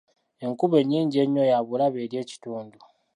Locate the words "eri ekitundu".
2.05-2.77